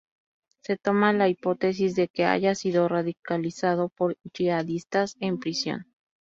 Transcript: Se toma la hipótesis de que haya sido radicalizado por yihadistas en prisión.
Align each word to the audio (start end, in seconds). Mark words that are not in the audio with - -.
Se 0.63 0.77
toma 0.77 1.13
la 1.13 1.27
hipótesis 1.29 1.93
de 1.93 2.07
que 2.07 2.25
haya 2.25 2.55
sido 2.55 2.87
radicalizado 2.87 3.89
por 3.89 4.17
yihadistas 4.33 5.15
en 5.19 5.37
prisión. 5.39 5.85